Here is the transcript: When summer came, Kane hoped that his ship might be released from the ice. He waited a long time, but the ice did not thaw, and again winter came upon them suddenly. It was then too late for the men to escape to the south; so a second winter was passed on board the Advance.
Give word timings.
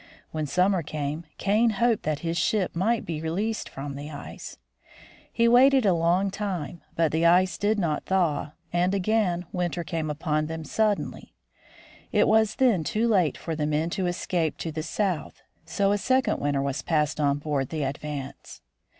When 0.31 0.47
summer 0.47 0.81
came, 0.81 1.25
Kane 1.37 1.69
hoped 1.77 2.01
that 2.05 2.21
his 2.25 2.35
ship 2.35 2.75
might 2.75 3.05
be 3.05 3.21
released 3.21 3.69
from 3.69 3.93
the 3.93 4.09
ice. 4.09 4.57
He 5.31 5.47
waited 5.47 5.85
a 5.85 5.93
long 5.93 6.31
time, 6.31 6.81
but 6.95 7.11
the 7.11 7.23
ice 7.27 7.55
did 7.55 7.77
not 7.77 8.07
thaw, 8.07 8.53
and 8.73 8.95
again 8.95 9.45
winter 9.51 9.83
came 9.83 10.09
upon 10.09 10.47
them 10.47 10.65
suddenly. 10.65 11.35
It 12.11 12.27
was 12.27 12.55
then 12.55 12.83
too 12.83 13.07
late 13.07 13.37
for 13.37 13.55
the 13.55 13.67
men 13.67 13.91
to 13.91 14.07
escape 14.07 14.57
to 14.57 14.71
the 14.71 14.81
south; 14.81 15.43
so 15.65 15.91
a 15.91 15.99
second 15.99 16.39
winter 16.39 16.63
was 16.63 16.81
passed 16.81 17.19
on 17.19 17.37
board 17.37 17.69
the 17.69 17.83
Advance. 17.83 18.61